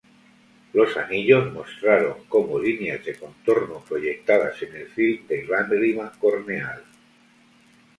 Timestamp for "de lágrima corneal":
5.29-6.83